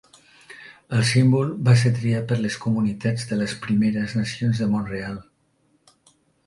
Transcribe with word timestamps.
El 0.99 1.03
símbol 1.09 1.51
va 1.67 1.75
ser 1.81 1.91
triat 1.99 2.27
per 2.33 2.39
les 2.41 2.57
comunitats 2.65 3.29
de 3.33 3.41
les 3.43 3.57
Primeres 3.67 4.19
Nacions 4.23 4.65
de 4.65 4.73
Mont-real. 4.75 5.23